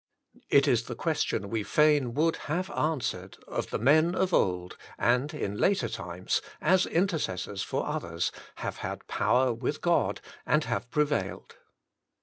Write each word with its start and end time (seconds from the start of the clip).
—It 0.59 0.67
is 0.67 0.85
the 0.85 0.95
question 0.95 1.47
we 1.51 1.61
fain 1.61 2.15
would 2.15 2.35
have 2.49 2.71
answered 2.71 3.37
of 3.47 3.69
the 3.69 3.77
men 3.77 4.13
who 4.13 4.19
of 4.21 4.33
old, 4.33 4.75
and 4.97 5.31
in 5.31 5.57
later 5.59 5.87
times, 5.87 6.41
as 6.59 6.87
in 6.87 7.05
tercessors 7.05 7.61
for 7.61 7.85
others, 7.85 8.31
have 8.55 8.77
had 8.77 9.05
power 9.05 9.53
with 9.53 9.79
God, 9.79 10.19
and 10.43 10.63
have 10.63 10.89
prevailed. 10.89 11.57